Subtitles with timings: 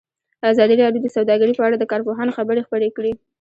[0.51, 3.13] ازادي راډیو د سوداګري په اړه د کارپوهانو خبرې خپرې کړي.